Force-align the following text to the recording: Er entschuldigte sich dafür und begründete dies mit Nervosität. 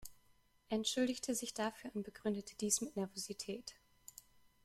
Er 0.69 0.77
entschuldigte 0.77 1.35
sich 1.35 1.53
dafür 1.53 1.91
und 1.95 2.01
begründete 2.01 2.55
dies 2.55 2.81
mit 2.81 2.95
Nervosität. 2.95 3.75